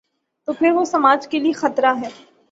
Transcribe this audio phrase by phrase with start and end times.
[0.47, 2.09] تو پھر وہ سماج کے لیے خطرہ ہے۔